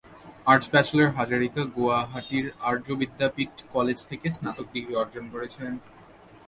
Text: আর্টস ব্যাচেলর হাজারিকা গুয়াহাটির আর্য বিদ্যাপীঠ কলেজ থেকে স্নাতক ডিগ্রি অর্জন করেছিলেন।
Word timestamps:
আর্টস 0.47 0.67
ব্যাচেলর 0.73 1.09
হাজারিকা 1.17 1.61
গুয়াহাটির 1.75 2.45
আর্য 2.69 2.87
বিদ্যাপীঠ 3.01 3.53
কলেজ 3.73 3.97
থেকে 4.09 4.27
স্নাতক 4.35 4.67
ডিগ্রি 4.73 4.93
অর্জন 5.01 5.25
করেছিলেন। 5.33 5.73